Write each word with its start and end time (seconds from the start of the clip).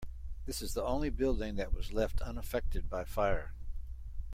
This 0.47 0.63
is 0.63 0.73
the 0.73 0.83
only 0.83 1.11
building 1.11 1.57
that 1.57 1.75
was 1.75 1.93
left 1.93 2.21
unaffected 2.21 2.89
by 2.89 3.03
fire. 3.03 3.51